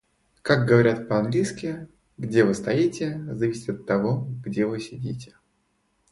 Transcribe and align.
Как 0.41 0.65
говорят 0.67 1.07
по-английски: 1.07 1.87
"Где 2.17 2.43
вы 2.43 2.55
стоите, 2.55 3.21
зависит 3.35 3.69
от 3.69 3.85
того, 3.85 4.27
где 4.43 4.65
вы 4.65 4.79
сидите". 4.79 5.35